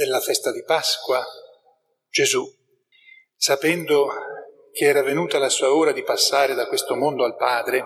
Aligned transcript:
della 0.00 0.20
festa 0.20 0.50
di 0.50 0.62
Pasqua, 0.64 1.22
Gesù, 2.08 2.42
sapendo 3.36 4.08
che 4.72 4.86
era 4.86 5.02
venuta 5.02 5.38
la 5.38 5.50
sua 5.50 5.74
ora 5.74 5.92
di 5.92 6.02
passare 6.02 6.54
da 6.54 6.66
questo 6.68 6.96
mondo 6.96 7.22
al 7.22 7.36
Padre, 7.36 7.84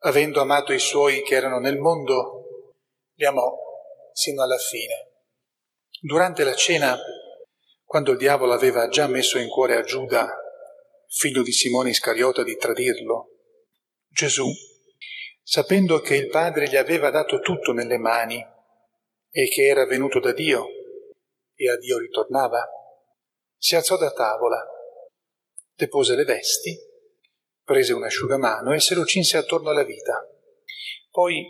avendo 0.00 0.42
amato 0.42 0.74
i 0.74 0.78
suoi 0.78 1.22
che 1.22 1.34
erano 1.34 1.60
nel 1.60 1.78
mondo, 1.78 2.74
li 3.14 3.24
amò 3.24 3.56
sino 4.12 4.42
alla 4.42 4.58
fine. 4.58 5.12
Durante 5.98 6.44
la 6.44 6.54
cena, 6.54 6.94
quando 7.86 8.10
il 8.10 8.18
diavolo 8.18 8.52
aveva 8.52 8.88
già 8.88 9.06
messo 9.06 9.38
in 9.38 9.48
cuore 9.48 9.76
a 9.76 9.82
Giuda, 9.82 10.28
figlio 11.08 11.42
di 11.42 11.52
Simone 11.52 11.88
Iscariota, 11.88 12.42
di 12.42 12.54
tradirlo, 12.58 13.30
Gesù, 14.08 14.44
sapendo 15.42 16.00
che 16.00 16.16
il 16.16 16.28
Padre 16.28 16.68
gli 16.68 16.76
aveva 16.76 17.08
dato 17.08 17.40
tutto 17.40 17.72
nelle 17.72 17.96
mani 17.96 18.46
e 19.30 19.48
che 19.48 19.62
era 19.62 19.86
venuto 19.86 20.20
da 20.20 20.34
Dio 20.34 20.82
e 21.54 21.70
a 21.70 21.76
Dio 21.76 21.98
ritornava, 21.98 22.66
si 23.56 23.74
alzò 23.74 23.96
da 23.96 24.12
tavola, 24.12 24.62
depose 25.74 26.14
le 26.14 26.24
vesti, 26.24 26.76
prese 27.62 27.92
un 27.92 28.04
asciugamano 28.04 28.72
e 28.72 28.80
se 28.80 28.94
lo 28.94 29.04
cinse 29.04 29.36
attorno 29.36 29.70
alla 29.70 29.84
vita. 29.84 30.28
Poi 31.10 31.44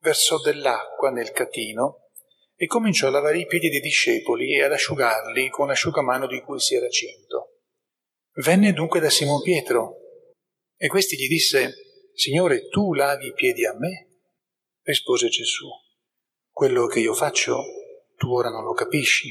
versò 0.00 0.38
dell'acqua 0.40 1.10
nel 1.10 1.30
catino 1.30 2.08
e 2.54 2.66
cominciò 2.66 3.06
a 3.06 3.10
lavare 3.10 3.38
i 3.38 3.46
piedi 3.46 3.70
dei 3.70 3.80
discepoli 3.80 4.56
e 4.56 4.62
ad 4.62 4.72
asciugarli 4.72 5.48
con 5.48 5.68
l'asciugamano 5.68 6.26
di 6.26 6.40
cui 6.42 6.60
si 6.60 6.74
era 6.74 6.88
cinto. 6.88 7.60
Venne 8.34 8.72
dunque 8.72 9.00
da 9.00 9.10
Simon 9.10 9.42
Pietro 9.42 9.96
e 10.76 10.88
questi 10.88 11.16
gli 11.16 11.28
disse, 11.28 11.74
Signore, 12.14 12.68
tu 12.68 12.92
lavi 12.92 13.28
i 13.28 13.32
piedi 13.32 13.64
a 13.64 13.74
me? 13.74 14.08
Rispose 14.82 15.28
Gesù, 15.28 15.68
quello 16.50 16.86
che 16.86 17.00
io 17.00 17.14
faccio 17.14 17.62
tu 18.22 18.32
ora 18.32 18.50
non 18.50 18.62
lo 18.62 18.72
capisci, 18.72 19.28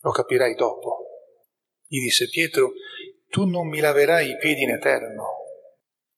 lo 0.00 0.12
capirai 0.12 0.54
dopo. 0.54 1.08
Gli 1.86 2.00
disse 2.00 2.30
Pietro, 2.30 2.72
tu 3.28 3.44
non 3.44 3.68
mi 3.68 3.80
laverai 3.80 4.30
i 4.30 4.38
piedi 4.38 4.62
in 4.62 4.70
eterno. 4.70 5.26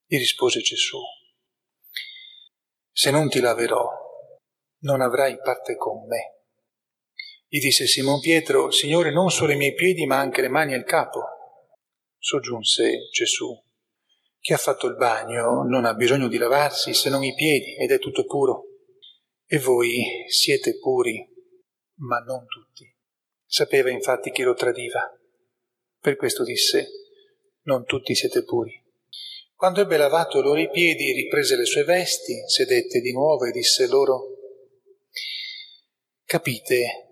Gli 0.06 0.16
rispose 0.16 0.60
Gesù, 0.60 1.00
se 2.92 3.10
non 3.10 3.28
ti 3.28 3.40
laverò, 3.40 3.88
non 4.82 5.00
avrai 5.00 5.36
parte 5.38 5.74
con 5.74 6.06
me. 6.06 6.44
Gli 7.48 7.58
disse 7.58 7.88
Simon 7.88 8.20
Pietro, 8.20 8.70
Signore, 8.70 9.12
non 9.12 9.32
solo 9.32 9.50
i 9.50 9.56
miei 9.56 9.74
piedi, 9.74 10.06
ma 10.06 10.20
anche 10.20 10.42
le 10.42 10.48
mani 10.48 10.74
e 10.74 10.76
il 10.76 10.84
capo. 10.84 11.22
Soggiunse 12.18 13.08
Gesù, 13.10 13.52
chi 14.38 14.52
ha 14.52 14.58
fatto 14.58 14.86
il 14.86 14.94
bagno 14.94 15.64
non 15.64 15.86
ha 15.86 15.94
bisogno 15.94 16.28
di 16.28 16.38
lavarsi 16.38 16.94
se 16.94 17.10
non 17.10 17.24
i 17.24 17.34
piedi 17.34 17.74
ed 17.74 17.90
è 17.90 17.98
tutto 17.98 18.24
puro. 18.26 18.62
E 19.44 19.58
voi 19.58 20.24
siete 20.28 20.78
puri, 20.78 21.32
ma 21.96 22.18
non 22.18 22.46
tutti. 22.46 22.92
Sapeva 23.44 23.90
infatti 23.90 24.30
chi 24.30 24.42
lo 24.42 24.54
tradiva. 24.54 25.00
Per 25.98 26.16
questo 26.16 26.44
disse, 26.44 26.88
non 27.62 27.84
tutti 27.84 28.14
siete 28.14 28.44
puri. 28.44 28.82
Quando 29.54 29.80
ebbe 29.80 29.96
lavato 29.96 30.40
loro 30.42 30.58
i 30.58 30.68
piedi, 30.70 31.12
riprese 31.12 31.56
le 31.56 31.64
sue 31.64 31.84
vesti, 31.84 32.42
sedette 32.46 33.00
di 33.00 33.12
nuovo 33.12 33.44
e 33.44 33.52
disse 33.52 33.86
loro, 33.86 34.26
capite 36.24 37.04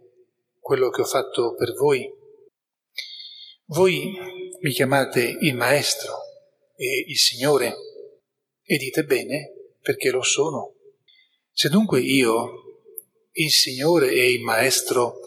quello 0.59 0.91
che 0.91 1.03
ho 1.03 1.07
fatto 1.07 1.55
per 1.55 1.73
voi? 1.75 2.11
Voi 3.67 4.13
mi 4.61 4.71
chiamate 4.73 5.37
il 5.41 5.55
Maestro 5.55 6.15
e 6.77 7.05
il 7.07 7.17
Signore 7.17 7.75
e 8.63 8.77
dite 8.77 9.05
bene 9.05 9.53
perché 9.81 10.11
lo 10.11 10.23
sono. 10.23 10.75
Se 11.51 11.69
dunque 11.69 12.01
io 12.01 12.62
il 13.33 13.51
Signore 13.51 14.11
e 14.11 14.33
il 14.33 14.43
Maestro 14.43 15.21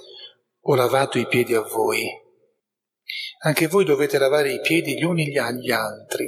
ho 0.60 0.76
lavato 0.76 1.18
i 1.18 1.28
piedi 1.28 1.54
a 1.54 1.62
voi. 1.62 2.06
Anche 3.44 3.68
voi 3.68 3.86
dovete 3.86 4.18
lavare 4.18 4.54
i 4.54 4.62
piedi 4.62 4.98
gli 4.98 5.04
uni 5.04 5.38
agli 5.38 5.72
altri. 5.72 6.28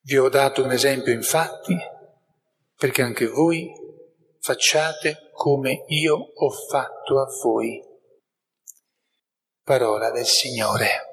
Vi 0.00 0.16
ho 0.16 0.28
dato 0.28 0.62
un 0.62 0.70
esempio 0.70 1.12
infatti 1.12 1.76
perché 2.76 3.02
anche 3.02 3.26
voi 3.26 3.70
facciate 4.40 5.30
come 5.32 5.84
io 5.88 6.14
ho 6.16 6.50
fatto 6.50 7.20
a 7.20 7.26
voi. 7.42 7.82
Parola 9.62 10.10
del 10.10 10.26
Signore. 10.26 11.07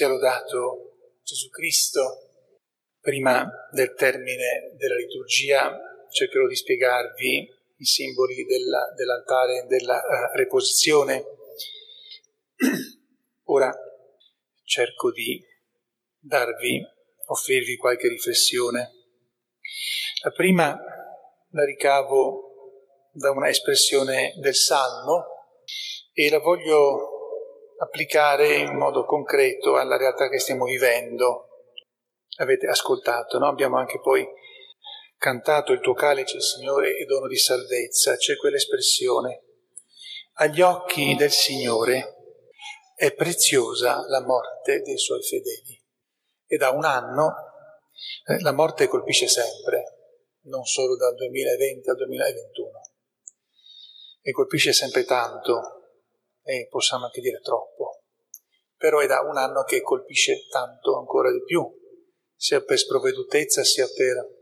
Sia 0.00 0.08
lodato 0.08 0.96
Gesù 1.22 1.50
Cristo. 1.50 2.30
Prima 3.00 3.46
del 3.70 3.92
termine 3.92 4.72
della 4.78 4.94
liturgia 4.94 5.78
cercherò 6.08 6.46
di 6.46 6.56
spiegarvi 6.56 7.48
i 7.76 7.84
simboli 7.84 8.46
della, 8.46 8.94
dell'altare 8.96 9.66
della 9.66 9.96
uh, 9.96 10.36
reposizione. 10.38 11.22
Ora 13.44 13.70
cerco 14.64 15.12
di 15.12 15.44
darvi, 16.18 16.82
offrirvi 17.26 17.76
qualche 17.76 18.08
riflessione. 18.08 18.92
La 20.22 20.30
prima 20.30 20.78
la 21.50 21.64
ricavo 21.66 23.10
da 23.12 23.32
una 23.32 23.50
espressione 23.50 24.32
del 24.38 24.54
Salmo 24.54 25.26
e 26.14 26.30
la 26.30 26.38
voglio 26.38 27.19
applicare 27.80 28.56
in 28.56 28.76
modo 28.76 29.04
concreto 29.04 29.76
alla 29.76 29.96
realtà 29.96 30.28
che 30.28 30.38
stiamo 30.38 30.64
vivendo. 30.64 31.48
Avete 32.36 32.66
ascoltato, 32.66 33.38
no? 33.38 33.48
Abbiamo 33.48 33.78
anche 33.78 34.00
poi 34.00 34.26
cantato 35.16 35.72
il 35.72 35.80
tuo 35.80 35.94
calice, 35.94 36.40
Signore, 36.40 36.96
e 36.96 37.04
dono 37.04 37.26
di 37.26 37.36
salvezza. 37.36 38.16
C'è 38.16 38.36
quell'espressione. 38.36 39.42
Agli 40.34 40.60
occhi 40.60 41.14
del 41.16 41.30
Signore 41.30 42.16
è 42.94 43.12
preziosa 43.14 44.06
la 44.08 44.24
morte 44.24 44.80
dei 44.82 44.98
suoi 44.98 45.22
fedeli. 45.22 45.78
E 46.46 46.56
da 46.56 46.70
un 46.70 46.84
anno 46.84 47.34
eh, 48.26 48.40
la 48.40 48.52
morte 48.52 48.88
colpisce 48.88 49.28
sempre, 49.28 49.84
non 50.44 50.64
solo 50.64 50.96
dal 50.96 51.14
2020 51.14 51.88
al 51.88 51.96
2021. 51.96 52.70
E 54.22 54.32
colpisce 54.32 54.72
sempre 54.72 55.04
tanto, 55.04 55.79
e 56.42 56.66
possiamo 56.68 57.04
anche 57.06 57.20
dire 57.20 57.40
troppo, 57.40 58.02
però 58.76 59.00
è 59.00 59.06
da 59.06 59.20
un 59.20 59.36
anno 59.36 59.62
che 59.62 59.82
colpisce 59.82 60.46
tanto 60.48 60.98
ancora 60.98 61.30
di 61.30 61.42
più, 61.44 61.68
sia 62.34 62.62
per 62.62 62.78
sprovvedutezza, 62.78 63.62
sia 63.62 63.86
per 63.86 64.38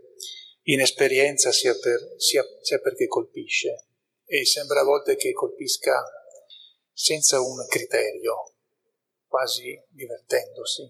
inesperienza, 0.63 1.51
sia, 1.51 1.75
per, 1.75 2.15
sia, 2.17 2.45
sia 2.61 2.79
perché 2.79 3.07
colpisce. 3.07 3.87
E 4.25 4.45
sembra 4.45 4.81
a 4.81 4.85
volte 4.85 5.17
che 5.17 5.33
colpisca 5.33 6.03
senza 6.93 7.41
un 7.41 7.67
criterio, 7.67 8.55
quasi 9.27 9.81
divertendosi. 9.89 10.83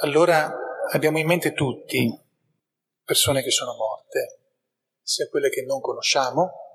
Allora 0.00 0.52
abbiamo 0.92 1.18
in 1.18 1.26
mente 1.26 1.52
tutti 1.52 2.12
persone 3.02 3.42
che 3.42 3.50
sono 3.50 3.74
morte, 3.74 4.40
sia 5.00 5.28
quelle 5.28 5.48
che 5.48 5.62
non 5.62 5.80
conosciamo, 5.80 6.65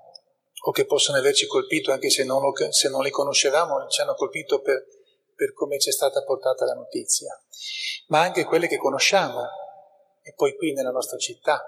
o 0.64 0.70
che 0.70 0.84
possono 0.84 1.18
averci 1.18 1.46
colpito 1.46 1.90
anche 1.90 2.08
se 2.08 2.24
non, 2.24 2.40
lo, 2.40 2.52
se 2.70 2.88
non 2.88 3.02
le 3.02 3.10
conoscevamo, 3.10 3.86
ci 3.88 4.00
hanno 4.00 4.14
colpito 4.14 4.60
per, 4.60 4.84
per 5.34 5.52
come 5.52 5.78
ci 5.78 5.88
è 5.88 5.92
stata 5.92 6.22
portata 6.22 6.64
la 6.64 6.74
notizia, 6.74 7.36
ma 8.08 8.20
anche 8.20 8.44
quelle 8.44 8.68
che 8.68 8.76
conosciamo 8.76 9.42
e 10.22 10.32
poi 10.34 10.56
qui 10.56 10.72
nella 10.72 10.90
nostra 10.90 11.18
città. 11.18 11.64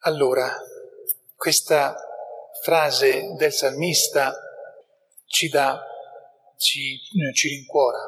Allora, 0.00 0.50
questa 1.36 1.94
frase 2.62 3.34
del 3.36 3.52
salmista 3.52 4.34
ci 5.26 5.48
dà, 5.48 5.80
ci, 6.56 6.98
ci 7.32 7.48
rincuora, 7.48 8.00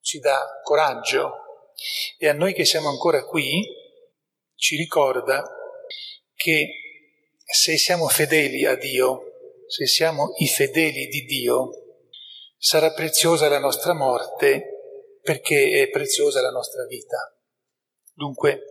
ci 0.00 0.18
dà 0.18 0.60
coraggio 0.62 1.64
e 2.16 2.26
a 2.28 2.32
noi 2.32 2.54
che 2.54 2.64
siamo 2.64 2.88
ancora 2.88 3.24
qui 3.24 3.68
ci 4.54 4.76
ricorda 4.76 5.44
che 6.34 6.89
se 7.52 7.76
siamo 7.76 8.06
fedeli 8.06 8.64
a 8.64 8.76
Dio, 8.76 9.22
se 9.66 9.86
siamo 9.86 10.32
i 10.38 10.46
fedeli 10.46 11.06
di 11.08 11.24
Dio, 11.24 11.70
sarà 12.56 12.92
preziosa 12.92 13.48
la 13.48 13.58
nostra 13.58 13.92
morte 13.92 15.18
perché 15.20 15.82
è 15.82 15.90
preziosa 15.90 16.40
la 16.40 16.50
nostra 16.50 16.84
vita. 16.86 17.36
Dunque, 18.12 18.62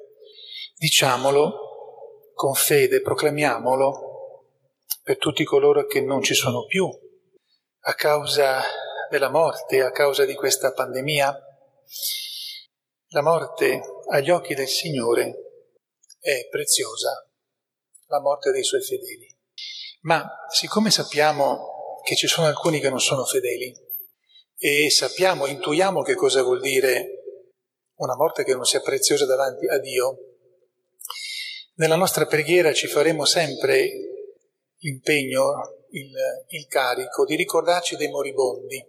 diciamolo 0.77 2.31
con 2.33 2.53
fede, 2.53 3.01
proclamiamolo 3.01 4.45
per 5.03 5.17
tutti 5.17 5.43
coloro 5.43 5.85
che 5.85 6.01
non 6.01 6.21
ci 6.21 6.33
sono 6.33 6.65
più 6.65 6.89
a 7.81 7.93
causa 7.95 8.61
della 9.09 9.29
morte, 9.29 9.81
a 9.81 9.91
causa 9.91 10.23
di 10.23 10.35
questa 10.35 10.71
pandemia. 10.71 11.37
La 13.09 13.21
morte 13.21 13.81
agli 14.09 14.29
occhi 14.29 14.53
del 14.53 14.67
Signore 14.67 15.65
è 16.19 16.47
preziosa, 16.49 17.28
la 18.09 18.19
morte 18.19 18.51
dei 18.51 18.63
suoi 18.63 18.81
fedeli. 18.81 19.27
Ma 20.01 20.27
siccome 20.49 20.91
sappiamo 20.91 21.99
che 22.03 22.15
ci 22.15 22.27
sono 22.27 22.47
alcuni 22.47 22.79
che 22.79 22.89
non 22.89 22.99
sono 22.99 23.23
fedeli 23.23 23.73
e 24.57 24.89
sappiamo, 24.89 25.45
intuiamo 25.45 26.01
che 26.01 26.15
cosa 26.15 26.41
vuol 26.41 26.59
dire 26.59 27.19
una 27.95 28.15
morte 28.15 28.43
che 28.43 28.53
non 28.55 28.65
sia 28.65 28.81
preziosa 28.81 29.25
davanti 29.25 29.67
a 29.67 29.77
Dio, 29.79 30.17
nella 31.75 31.95
nostra 31.95 32.25
preghiera 32.25 32.73
ci 32.73 32.87
faremo 32.87 33.25
sempre 33.25 33.89
l'impegno, 34.79 35.85
il, 35.91 36.11
il 36.47 36.67
carico 36.67 37.25
di 37.25 37.35
ricordarci 37.35 37.95
dei 37.95 38.09
moribondi, 38.09 38.83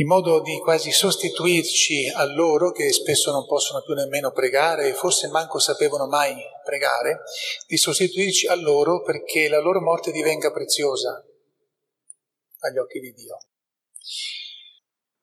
in 0.00 0.06
modo 0.06 0.40
di 0.40 0.58
quasi 0.60 0.92
sostituirci 0.92 2.08
a 2.08 2.24
loro 2.24 2.72
che 2.72 2.90
spesso 2.90 3.30
non 3.30 3.46
possono 3.46 3.82
più 3.82 3.92
nemmeno 3.92 4.32
pregare 4.32 4.88
e 4.88 4.94
forse 4.94 5.28
manco 5.28 5.58
sapevano 5.58 6.06
mai 6.06 6.34
pregare, 6.64 7.20
di 7.66 7.76
sostituirci 7.76 8.46
a 8.46 8.54
loro 8.54 9.02
perché 9.02 9.48
la 9.48 9.60
loro 9.60 9.82
morte 9.82 10.10
divenga 10.10 10.50
preziosa 10.52 11.22
agli 12.60 12.78
occhi 12.78 12.98
di 12.98 13.12
Dio. 13.12 13.38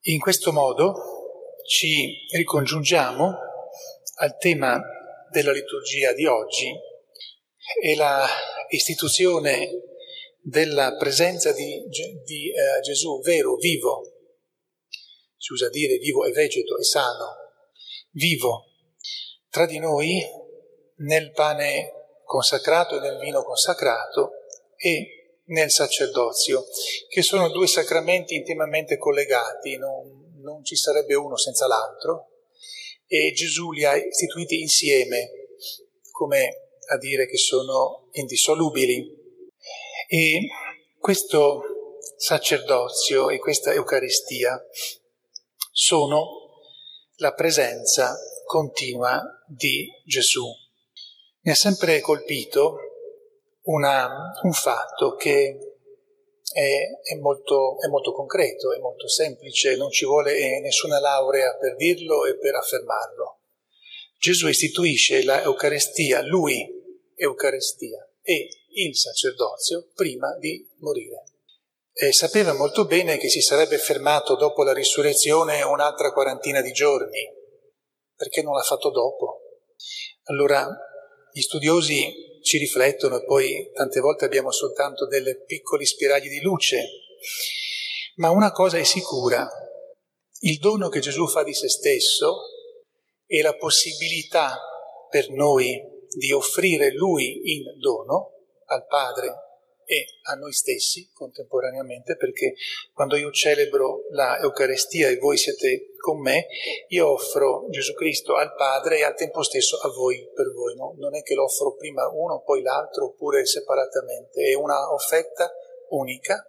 In 0.01 0.19
questo 0.19 0.51
modo 0.51 0.94
ci 1.68 2.27
ricongiungiamo 2.35 3.35
al 4.19 4.38
tema 4.38 4.79
della 5.31 5.51
liturgia 5.51 6.13
di 6.13 6.25
oggi 6.27 6.71
e 7.81 7.95
la 7.95 8.27
istituzione 8.69 9.69
della 10.39 10.95
presenza 10.97 11.51
di, 11.51 11.83
di 12.24 12.51
eh, 12.51 12.79
Gesù 12.81 13.19
vero, 13.21 13.56
vivo, 13.56 14.17
si 15.38 15.54
usa 15.54 15.69
dire 15.69 15.98
vivo 15.98 16.25
e 16.25 16.31
vegeto 16.31 16.78
e 16.78 16.84
sano, 16.84 17.36
vivo 18.12 18.66
tra 19.50 19.66
di 19.66 19.80
noi 19.80 20.22
nel 20.98 21.31
pane 21.31 21.92
consacrato 22.24 22.98
e 22.98 23.00
nel 23.00 23.18
vino 23.18 23.44
consacrato 23.44 24.31
e 24.75 25.18
nel 25.45 25.72
sacerdozio, 25.72 26.66
che 27.07 27.22
sono 27.22 27.50
due 27.50 27.68
sacramenti 27.68 28.36
intimamente 28.36 28.98
collegati, 28.98 29.78
non, 29.78 30.34
non 30.42 30.63
ci 30.63 30.75
sarebbe 30.75 31.16
uno 31.16 31.38
senza 31.38 31.68
l'altro, 31.68 32.31
e 33.07 33.31
Gesù 33.31 33.72
li 33.72 33.86
ha 33.86 33.95
istituiti 33.95 34.60
insieme, 34.60 35.31
come 36.12 36.72
a 36.89 36.98
dire 36.98 37.28
che 37.28 37.38
sono 37.38 38.10
indissolubili. 38.12 39.16
E 40.10 40.48
questo 41.00 41.62
sacerdozio 42.18 43.30
e 43.30 43.38
questa 43.39 43.74
Eucaristia 43.74 44.62
sono 45.79 46.63
la 47.18 47.33
presenza 47.35 48.18
continua 48.45 49.21
di 49.45 49.88
Gesù. 50.03 50.44
Mi 51.41 51.51
ha 51.51 51.56
sempre 51.56 52.01
colpito 52.01 52.77
una, 53.65 54.31
un 54.41 54.53
fatto 54.53 55.13
che 55.13 55.59
è, 56.51 57.13
è, 57.13 57.15
molto, 57.19 57.79
è, 57.79 57.88
molto, 57.89 58.12
concreto, 58.12 58.74
è 58.74 58.79
molto 58.79 59.07
semplice, 59.07 59.75
non 59.75 59.91
ci 59.91 60.06
vuole 60.06 60.59
nessuna 60.62 61.00
laurea 61.00 61.56
per 61.57 61.75
dirlo 61.75 62.25
e 62.25 62.39
per 62.39 62.56
affermarlo. 62.56 63.41
Gesù 64.18 64.47
istituisce 64.47 65.24
la 65.24 65.44
Eucaristia, 65.44 66.24
lui 66.24 66.68
Eucaristia 67.13 68.03
e 68.24 68.50
il 68.74 68.97
sacerdozio 68.97 69.91
prima 69.94 70.35
di 70.39 70.68
morire. 70.79 71.37
E 72.00 72.14
sapeva 72.14 72.54
molto 72.54 72.86
bene 72.86 73.18
che 73.18 73.28
si 73.28 73.42
sarebbe 73.42 73.80
fermato 73.80 74.36
dopo 74.36 74.62
la 74.62 74.72
risurrezione 74.72 75.64
un'altra 75.64 76.12
quarantina 76.12 76.62
di 76.62 76.72
giorni, 76.72 77.28
perché 78.16 78.44
non 78.44 78.54
l'ha 78.54 78.62
fatto 78.62 78.92
dopo. 78.92 79.42
Allora 80.26 80.70
gli 81.32 81.42
studiosi 81.42 82.40
ci 82.44 82.60
riflettono 82.60 83.18
e 83.18 83.26
poi 83.26 83.72
tante 83.74 84.00
volte 84.00 84.26
abbiamo 84.26 84.52
soltanto 84.52 85.08
delle 85.08 85.42
piccoli 85.44 85.88
spiragli 85.88 86.30
di 86.30 86.40
luce, 86.42 86.84
ma 88.18 88.30
una 88.30 88.52
cosa 88.52 88.78
è 88.78 88.84
sicura, 88.84 89.50
il 90.42 90.60
dono 90.60 90.90
che 90.90 91.00
Gesù 91.00 91.28
fa 91.28 91.42
di 91.42 91.56
se 91.56 91.68
stesso 91.68 92.42
e 93.26 93.42
la 93.42 93.56
possibilità 93.56 94.56
per 95.10 95.32
noi 95.32 95.82
di 96.16 96.32
offrire 96.32 96.92
Lui 96.92 97.56
in 97.56 97.64
dono 97.80 98.34
al 98.66 98.86
Padre 98.86 99.47
e 99.89 100.19
a 100.24 100.34
noi 100.34 100.51
stessi 100.51 101.10
contemporaneamente, 101.13 102.18
perché 102.18 102.56
quando 102.92 103.16
io 103.16 103.31
celebro 103.31 104.04
la 104.12 104.38
Eucaristia 104.39 105.07
e 105.07 105.18
voi 105.18 105.38
siete 105.38 105.94
con 105.98 106.20
me, 106.20 106.48
io 106.89 107.13
offro 107.13 107.67
Gesù 107.70 107.94
Cristo 107.94 108.36
al 108.36 108.53
Padre 108.53 108.98
e 108.98 109.03
al 109.03 109.15
tempo 109.15 109.44
stesso 109.44 109.77
a 109.77 109.89
voi 109.89 110.29
per 110.36 110.51
voi. 110.51 110.75
No? 110.75 110.94
Non 110.98 111.15
è 111.15 111.24
che 111.24 111.36
lo 111.36 111.46
offro 111.46 111.75
prima 111.75 112.06
uno, 112.10 112.41
poi 112.41 112.62
l'altro, 112.62 113.06
oppure 113.06 113.46
separatamente, 113.46 114.44
è 114.44 114.53
una 114.56 114.91
offerta 114.91 115.50
unica, 115.91 116.46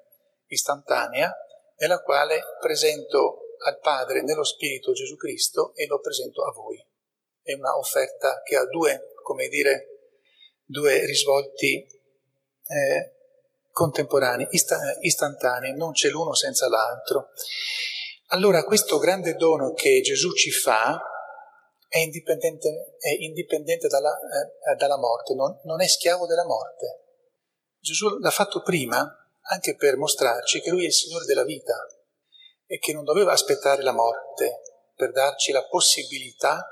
istantanea, 0.49 1.33
nella 1.77 2.03
quale 2.03 2.41
presento 2.61 3.55
al 3.65 3.79
Padre 3.79 4.23
nello 4.23 4.45
Spirito 4.45 4.93
Gesù 4.93 5.15
Cristo 5.15 5.73
e 5.77 5.87
lo 5.87 6.01
presento 6.01 6.45
a 6.45 6.51
voi. 6.51 6.85
È 7.41 7.53
una 7.53 7.79
offerta 7.79 8.43
che 8.43 8.57
ha 8.57 8.65
due 8.67 9.13
come 9.23 9.47
dire, 9.49 10.15
due 10.65 11.05
risvolti 11.05 11.87
eh, 12.67 13.18
contemporanei, 13.79 14.49
istantanei, 15.03 15.77
non 15.77 15.93
c'è 15.93 16.09
l'uno 16.09 16.35
senza 16.35 16.69
l'altro. 16.69 17.29
Allora 18.31 18.65
questo 18.65 18.99
grande 18.99 19.35
dono 19.37 19.73
che 19.73 20.01
Gesù 20.01 20.33
ci 20.33 20.51
fa 20.51 21.01
è 21.87 21.99
indipendente, 21.99 22.97
è 22.99 23.11
indipendente 23.21 23.87
dalla, 23.87 24.11
eh, 24.19 24.75
dalla, 24.75 24.99
morte, 24.99 25.35
non, 25.35 25.61
non 25.63 25.81
è 25.81 25.87
schiavo 25.87 26.27
della 26.27 26.45
morte. 26.45 27.05
Gesù 27.79 28.19
l'ha 28.19 28.31
fatto 28.31 28.63
prima 28.63 29.01
anche 29.51 29.77
per 29.77 29.97
mostrarci 29.97 30.61
che 30.61 30.71
Lui 30.71 30.83
è 30.83 30.87
il 30.87 30.93
Signore 30.93 31.25
della 31.25 31.45
vita 31.45 31.77
e 32.67 32.79
che 32.79 32.93
non 32.93 33.05
doveva 33.05 33.31
aspettare 33.31 33.83
la 33.83 33.93
morte 33.93 34.63
per 34.97 35.13
darci 35.13 35.53
la 35.53 35.65
possibilità 35.65 36.67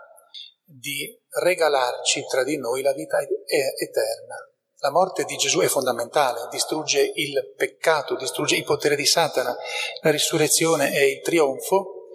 di 0.64 1.16
regalarci 1.40 2.26
tra 2.26 2.42
di 2.42 2.58
noi 2.58 2.82
la 2.82 2.92
vita 2.92 3.18
eterna. 3.20 4.34
La 4.80 4.90
morte 4.90 5.24
di 5.24 5.36
Gesù 5.36 5.60
è 5.60 5.68
fondamentale, 5.68 6.48
distrugge 6.50 7.12
il 7.14 7.54
peccato, 7.56 8.14
distrugge 8.14 8.56
il 8.56 8.64
potere 8.64 8.94
di 8.94 9.06
Satana. 9.06 9.56
La 10.02 10.10
risurrezione 10.10 10.92
è 10.92 11.02
il 11.02 11.22
trionfo. 11.22 12.10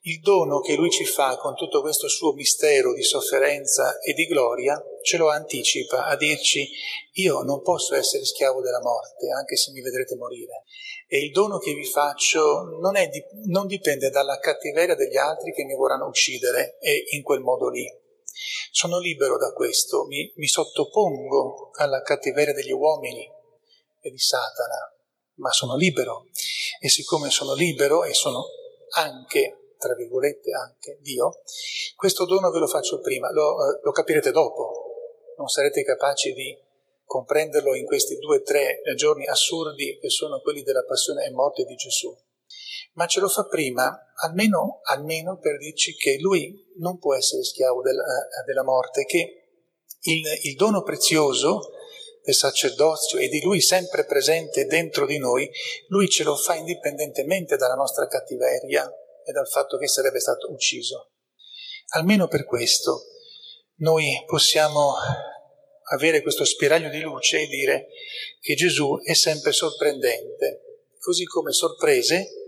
Il 0.00 0.18
dono 0.18 0.58
che 0.58 0.74
lui 0.74 0.90
ci 0.90 1.04
fa 1.04 1.36
con 1.36 1.54
tutto 1.54 1.80
questo 1.80 2.08
suo 2.08 2.32
mistero 2.32 2.92
di 2.92 3.04
sofferenza 3.04 4.00
e 4.00 4.14
di 4.14 4.26
gloria 4.26 4.82
ce 5.00 5.16
lo 5.16 5.30
anticipa 5.30 6.06
a 6.06 6.16
dirci 6.16 6.68
io 7.12 7.42
non 7.42 7.62
posso 7.62 7.94
essere 7.94 8.24
schiavo 8.24 8.60
della 8.60 8.80
morte, 8.80 9.30
anche 9.30 9.56
se 9.56 9.70
mi 9.70 9.80
vedrete 9.80 10.16
morire. 10.16 10.64
E 11.06 11.24
il 11.24 11.30
dono 11.30 11.58
che 11.58 11.72
vi 11.72 11.84
faccio 11.84 12.62
non, 12.80 12.94
di, 12.94 13.24
non 13.44 13.68
dipende 13.68 14.10
dalla 14.10 14.40
cattiveria 14.40 14.96
degli 14.96 15.16
altri 15.16 15.52
che 15.52 15.62
mi 15.62 15.76
vorranno 15.76 16.06
uccidere 16.06 16.78
e 16.80 17.04
in 17.10 17.22
quel 17.22 17.40
modo 17.40 17.68
lì. 17.68 17.88
Sono 18.70 18.98
libero 18.98 19.36
da 19.38 19.52
questo, 19.52 20.04
mi, 20.06 20.32
mi 20.36 20.46
sottopongo 20.46 21.70
alla 21.74 22.02
cattiveria 22.02 22.52
degli 22.52 22.72
uomini 22.72 23.30
e 24.00 24.10
di 24.10 24.18
Satana, 24.18 24.94
ma 25.34 25.50
sono 25.50 25.76
libero. 25.76 26.26
E 26.80 26.88
siccome 26.88 27.30
sono 27.30 27.54
libero 27.54 28.04
e 28.04 28.12
sono 28.14 28.44
anche, 28.94 29.74
tra 29.78 29.94
virgolette, 29.94 30.52
anche 30.52 30.98
Dio, 31.00 31.40
questo 31.96 32.24
dono 32.24 32.50
ve 32.50 32.58
lo 32.58 32.66
faccio 32.66 33.00
prima, 33.00 33.30
lo, 33.30 33.52
eh, 33.52 33.80
lo 33.82 33.92
capirete 33.92 34.30
dopo. 34.30 34.72
Non 35.36 35.48
sarete 35.48 35.82
capaci 35.82 36.32
di 36.32 36.56
comprenderlo 37.04 37.74
in 37.74 37.84
questi 37.84 38.16
due 38.16 38.38
o 38.38 38.42
tre 38.42 38.80
giorni 38.96 39.26
assurdi 39.26 39.98
che 40.00 40.08
sono 40.08 40.40
quelli 40.40 40.62
della 40.62 40.84
passione 40.84 41.26
e 41.26 41.30
morte 41.30 41.64
di 41.64 41.74
Gesù, 41.74 42.16
ma 42.94 43.06
ce 43.06 43.20
lo 43.20 43.28
fa 43.28 43.46
prima, 43.46 44.12
almeno, 44.22 44.80
almeno 44.84 45.38
per 45.38 45.58
dirci 45.58 45.94
che 45.94 46.18
lui 46.18 46.70
non 46.78 46.98
può 46.98 47.14
essere 47.14 47.42
schiavo 47.42 47.80
della, 47.82 48.02
eh, 48.02 48.44
della 48.46 48.64
morte, 48.64 49.04
che 49.04 49.42
il, 50.00 50.22
il 50.42 50.54
dono 50.56 50.82
prezioso 50.82 51.70
del 52.22 52.34
sacerdozio 52.34 53.18
e 53.18 53.28
di 53.28 53.40
lui 53.42 53.60
sempre 53.60 54.04
presente 54.04 54.66
dentro 54.66 55.06
di 55.06 55.18
noi, 55.18 55.50
lui 55.88 56.08
ce 56.08 56.22
lo 56.22 56.36
fa 56.36 56.54
indipendentemente 56.54 57.56
dalla 57.56 57.74
nostra 57.74 58.06
cattiveria 58.06 58.88
e 59.24 59.32
dal 59.32 59.48
fatto 59.48 59.76
che 59.76 59.88
sarebbe 59.88 60.20
stato 60.20 60.50
ucciso. 60.50 61.12
Almeno 61.94 62.28
per 62.28 62.44
questo 62.44 63.06
noi 63.76 64.22
possiamo 64.26 64.94
avere 65.92 66.22
questo 66.22 66.44
spiraglio 66.44 66.88
di 66.88 67.00
luce 67.00 67.42
e 67.42 67.46
dire 67.46 67.88
che 68.40 68.54
Gesù 68.54 68.98
è 69.02 69.14
sempre 69.14 69.52
sorprendente, 69.52 70.88
così 70.98 71.24
come 71.24 71.52
sorprese, 71.52 72.41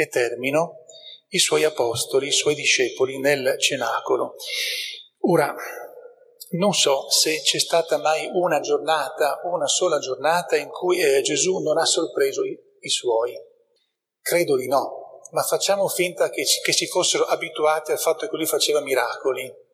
e 0.00 0.08
termino, 0.08 0.84
i 1.28 1.38
suoi 1.38 1.64
apostoli, 1.64 2.28
i 2.28 2.32
suoi 2.32 2.54
discepoli 2.54 3.18
nel 3.18 3.56
cenacolo. 3.58 4.34
Ora, 5.28 5.54
non 6.52 6.72
so 6.72 7.08
se 7.10 7.40
c'è 7.42 7.58
stata 7.58 7.98
mai 7.98 8.28
una 8.32 8.60
giornata, 8.60 9.40
una 9.44 9.66
sola 9.66 9.98
giornata 9.98 10.56
in 10.56 10.70
cui 10.70 11.00
eh, 11.00 11.20
Gesù 11.20 11.58
non 11.58 11.78
ha 11.78 11.84
sorpreso 11.84 12.44
i, 12.44 12.58
i, 12.80 12.88
suoi. 12.88 13.34
Credo 14.20 14.56
di 14.56 14.66
no, 14.66 15.20
ma 15.32 15.42
facciamo 15.42 15.86
finta 15.88 16.30
che, 16.30 16.44
che 16.62 16.72
si 16.72 16.86
fossero 16.86 17.24
abituati 17.24 17.92
al 17.92 17.98
fatto 17.98 18.26
che 18.28 18.36
lui 18.36 18.46
faceva 18.46 18.80
miracoli 18.80 19.68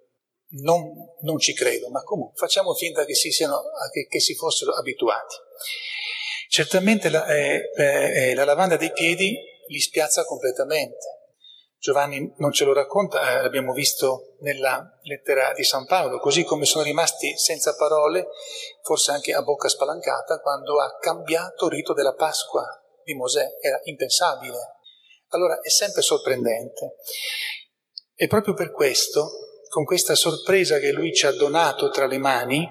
non, 0.63 0.83
non, 1.23 1.39
ci 1.39 1.53
credo, 1.55 1.89
ma 1.91 2.03
comunque 2.03 2.37
facciamo 2.37 2.73
finta 2.75 3.05
che 3.05 3.15
si, 3.15 3.33
siano, 3.33 3.63
che, 3.93 4.07
che 4.07 4.21
si 4.21 4.35
fossero 4.35 4.73
abituati. 4.73 5.35
Certamente 6.49 7.09
la, 7.09 7.27
eh, 7.27 7.71
eh, 7.77 8.35
la, 8.35 8.45
lavanda 8.45 8.77
dei 8.77 8.93
piedi 8.93 9.37
li 9.67 9.81
spiazza 9.81 10.25
completamente. 10.25 11.17
Giovanni 11.79 12.33
non 12.39 12.53
ce 12.53 12.65
lo 12.65 12.73
racconta, 12.73 13.39
eh, 13.39 13.43
l'abbiamo 13.43 13.73
visto 13.73 14.37
nella 14.41 14.99
lettera 15.03 15.53
di 15.53 15.63
San 15.63 15.87
Paolo, 15.87 16.19
così 16.19 16.43
come 16.43 16.65
sono 16.65 16.83
rimasti 16.83 17.37
senza 17.37 17.77
parole, 17.77 18.29
forse 18.83 19.13
anche 19.13 19.33
a 19.33 19.43
bocca 19.43 19.69
spalancata, 19.69 20.41
quando 20.41 20.81
ha 20.81 20.97
cambiato 20.99 21.67
il 21.67 21.73
rito 21.73 21.93
della 21.93 22.15
Pasqua 22.15 22.65
di 23.05 23.15
Mosè, 23.15 23.47
era 23.61 23.79
impensabile. 23.85 24.57
Allora 25.29 25.61
è 25.61 25.69
sempre 25.69 26.03
sorprendente. 26.03 26.97
E 28.15 28.27
proprio 28.27 28.55
per 28.55 28.73
questo 28.73 29.31
con 29.69 29.85
questa 29.85 30.15
sorpresa 30.15 30.79
che 30.79 30.91
lui 30.91 31.13
ci 31.13 31.27
ha 31.27 31.33
donato 31.33 31.91
tra 31.91 32.07
le 32.07 32.19
mani, 32.19 32.67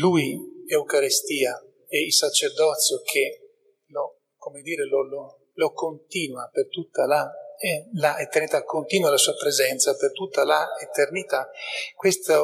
lui, 0.00 0.36
Eucaristia 0.66 1.56
e 1.86 2.04
il 2.04 2.12
sacerdozio 2.12 3.00
che 3.02 3.52
lo, 3.86 4.22
come 4.36 4.62
dire, 4.62 4.86
lo, 4.86 5.06
lo, 5.06 5.41
lo 5.54 5.72
continua 5.72 6.48
per 6.52 6.68
tutta 6.68 7.06
la, 7.06 7.30
eh, 7.58 7.88
la 7.94 8.18
eternità, 8.18 8.62
continua 8.64 9.10
la 9.10 9.16
sua 9.16 9.34
presenza 9.34 9.94
per 9.96 10.12
tutta 10.12 10.44
la 10.44 10.68
eternità, 10.80 11.50
questa 11.94 12.40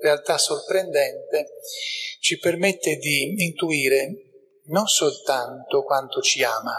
realtà 0.00 0.38
sorprendente 0.38 1.46
ci 2.20 2.38
permette 2.38 2.96
di 2.96 3.44
intuire 3.44 4.12
non 4.66 4.86
soltanto 4.86 5.82
quanto 5.82 6.20
ci 6.20 6.42
ama, 6.42 6.76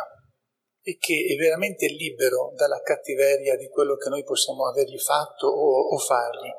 e 0.82 0.98
che 0.98 1.26
è 1.30 1.36
veramente 1.36 1.88
libero 1.88 2.54
dalla 2.56 2.82
cattiveria 2.82 3.56
di 3.56 3.68
quello 3.68 3.96
che 3.96 4.10
noi 4.10 4.24
possiamo 4.24 4.68
avergli 4.68 4.98
fatto 4.98 5.48
o, 5.48 5.94
o 5.94 5.98
fargli, 5.98 6.50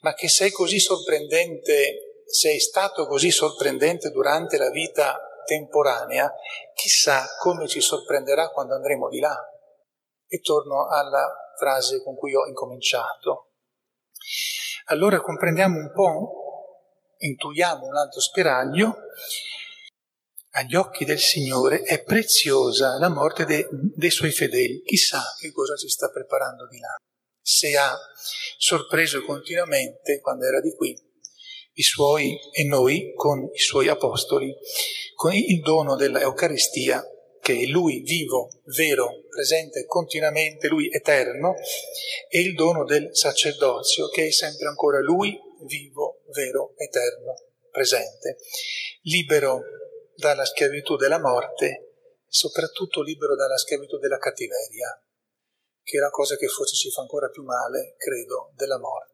ma 0.00 0.14
che 0.14 0.28
sei 0.28 0.50
così 0.50 0.78
sorprendente, 0.78 2.22
sei 2.26 2.58
stato 2.58 3.06
così 3.06 3.30
sorprendente 3.30 4.10
durante 4.10 4.58
la 4.58 4.70
vita 4.70 5.18
temporanea, 5.44 6.32
chissà 6.74 7.24
come 7.38 7.66
ci 7.68 7.80
sorprenderà 7.80 8.48
quando 8.50 8.74
andremo 8.74 9.08
di 9.08 9.20
là. 9.20 9.36
E 10.26 10.40
torno 10.40 10.88
alla 10.88 11.52
frase 11.56 12.02
con 12.02 12.16
cui 12.16 12.34
ho 12.34 12.46
incominciato. 12.46 13.52
Allora 14.86 15.20
comprendiamo 15.20 15.78
un 15.78 15.92
po', 15.92 17.16
intuiamo 17.18 17.86
un 17.86 17.96
altro 17.96 18.20
spiraglio 18.20 18.96
agli 20.56 20.76
occhi 20.76 21.04
del 21.04 21.18
Signore 21.18 21.82
è 21.82 22.02
preziosa 22.04 22.96
la 22.98 23.08
morte 23.08 23.44
de, 23.44 23.66
dei 23.70 24.10
suoi 24.10 24.30
fedeli. 24.30 24.82
Chissà 24.82 25.20
che 25.38 25.50
cosa 25.50 25.74
ci 25.74 25.88
sta 25.88 26.10
preparando 26.10 26.68
di 26.68 26.78
là. 26.78 26.94
Se 27.42 27.76
ha 27.76 27.96
sorpreso 28.56 29.24
continuamente, 29.24 30.20
quando 30.20 30.46
era 30.46 30.60
di 30.60 30.72
qui, 30.74 30.96
i 31.74 31.82
suoi 31.82 32.38
e 32.52 32.64
noi 32.64 33.12
con 33.14 33.48
i 33.52 33.58
suoi 33.58 33.88
apostoli, 33.88 34.54
con 35.14 35.32
il 35.32 35.60
dono 35.60 35.96
dell'Eucaristia, 35.96 37.04
che 37.40 37.58
è 37.58 37.64
Lui 37.66 38.00
vivo, 38.00 38.48
vero, 38.76 39.24
presente 39.28 39.84
continuamente, 39.84 40.68
Lui 40.68 40.88
eterno, 40.90 41.54
e 42.28 42.40
il 42.40 42.54
dono 42.54 42.84
del 42.84 43.10
sacerdozio, 43.12 44.08
che 44.08 44.26
è 44.26 44.30
sempre 44.30 44.66
ancora 44.68 45.00
Lui 45.00 45.38
vivo, 45.66 46.22
vero, 46.32 46.72
eterno, 46.76 47.34
presente, 47.70 48.38
libero 49.02 49.60
dalla 50.16 50.44
schiavitù 50.44 50.96
della 50.96 51.20
morte 51.20 51.66
e 51.66 51.92
soprattutto 52.28 53.02
libero 53.02 53.36
dalla 53.36 53.56
schiavitù 53.56 53.98
della 53.98 54.18
cattiveria, 54.18 55.02
che 55.82 55.98
è 55.98 56.00
la 56.00 56.10
cosa 56.10 56.36
che 56.36 56.46
forse 56.46 56.76
ci 56.76 56.90
fa 56.90 57.02
ancora 57.02 57.28
più 57.28 57.42
male, 57.42 57.94
credo, 57.98 58.52
della 58.54 58.78
morte. 58.78 59.13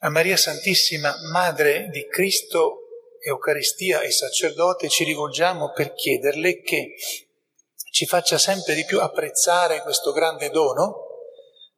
A 0.00 0.10
Maria 0.10 0.36
Santissima, 0.36 1.12
Madre 1.32 1.88
di 1.90 2.06
Cristo, 2.06 2.82
Eucaristia 3.20 4.00
e 4.02 4.12
sacerdote, 4.12 4.88
ci 4.88 5.02
rivolgiamo 5.02 5.72
per 5.72 5.92
chiederle 5.92 6.60
che 6.60 6.94
ci 7.90 8.06
faccia 8.06 8.38
sempre 8.38 8.76
di 8.76 8.84
più 8.84 9.00
apprezzare 9.00 9.82
questo 9.82 10.12
grande 10.12 10.50
dono, 10.50 11.06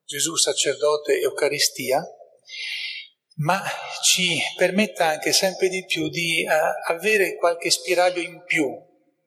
Gesù 0.04 0.36
sacerdote 0.36 1.18
Eucaristia, 1.18 2.06
ma 3.36 3.62
ci 4.02 4.38
permetta 4.54 5.06
anche 5.06 5.32
sempre 5.32 5.70
di 5.70 5.86
più 5.86 6.10
di 6.10 6.46
uh, 6.46 6.92
avere 6.92 7.36
qualche 7.36 7.70
spiraglio 7.70 8.20
in 8.20 8.42
più 8.44 8.68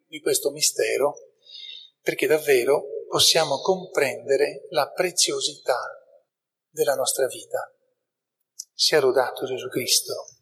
di 0.05 0.19
questo 0.19 0.51
mistero, 0.51 1.15
perché 1.99 2.27
davvero 2.27 2.83
possiamo 3.09 3.59
comprendere 3.59 4.67
la 4.69 4.87
preziosità 4.91 5.79
della 6.69 6.93
nostra 6.93 7.25
vita. 7.25 7.73
Sia 8.75 8.99
lodato 8.99 9.45
Gesù 9.45 9.67
Cristo. 9.67 10.32